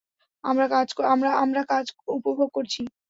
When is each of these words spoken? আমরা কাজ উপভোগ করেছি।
আমরা 0.43 0.65
কাজ 1.69 1.85
উপভোগ 2.15 2.49
করেছি। 2.53 2.81